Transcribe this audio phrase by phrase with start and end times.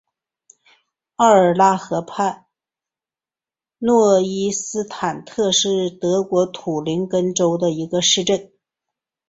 [1.17, 2.47] 奥尔拉河畔
[3.77, 8.51] 诺伊斯塔特是德国图林根州的一个市镇。